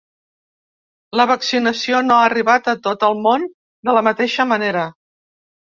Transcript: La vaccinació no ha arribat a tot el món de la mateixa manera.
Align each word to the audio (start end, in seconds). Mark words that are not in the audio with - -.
La 1.21 1.27
vaccinació 1.33 2.01
no 2.09 2.17
ha 2.17 2.25
arribat 2.31 2.73
a 2.75 2.75
tot 2.89 3.07
el 3.11 3.21
món 3.29 3.49
de 3.91 3.97
la 3.99 4.05
mateixa 4.11 4.53
manera. 4.55 4.93